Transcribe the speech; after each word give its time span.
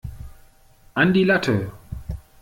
An 0.95 1.13
die 1.13 1.25
Latte! 1.25 1.71